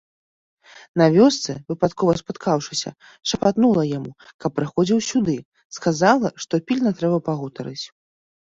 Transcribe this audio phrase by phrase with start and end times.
[0.99, 2.89] На вёсцы, выпадкова спаткаўшыся,
[3.33, 4.11] шапатнула яму,
[4.45, 5.37] каб прыходзіў сюды,
[5.79, 7.81] сказала, што пільна трэба пагутарыць.